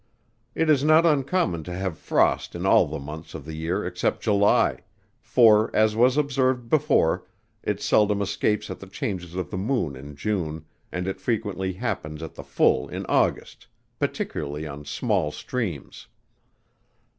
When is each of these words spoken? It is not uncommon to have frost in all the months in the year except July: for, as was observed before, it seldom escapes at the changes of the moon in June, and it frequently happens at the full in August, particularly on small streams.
It 0.55 0.67
is 0.67 0.83
not 0.83 1.05
uncommon 1.05 1.63
to 1.65 1.73
have 1.75 1.95
frost 1.95 2.55
in 2.55 2.65
all 2.65 2.87
the 2.87 2.97
months 2.97 3.35
in 3.35 3.43
the 3.43 3.53
year 3.53 3.85
except 3.85 4.23
July: 4.23 4.79
for, 5.19 5.69
as 5.75 5.95
was 5.95 6.17
observed 6.17 6.69
before, 6.69 7.27
it 7.61 7.79
seldom 7.83 8.19
escapes 8.19 8.71
at 8.71 8.79
the 8.79 8.87
changes 8.87 9.35
of 9.35 9.51
the 9.51 9.59
moon 9.59 9.95
in 9.95 10.15
June, 10.15 10.65
and 10.91 11.05
it 11.07 11.21
frequently 11.21 11.73
happens 11.73 12.23
at 12.23 12.33
the 12.33 12.43
full 12.43 12.89
in 12.89 13.05
August, 13.05 13.67
particularly 13.99 14.65
on 14.65 14.85
small 14.85 15.31
streams. 15.31 16.07